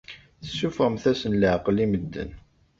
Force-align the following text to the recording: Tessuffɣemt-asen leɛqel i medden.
Tessuffɣemt-asen 0.41 1.37
leɛqel 1.41 1.77
i 1.83 1.87
medden. 1.91 2.31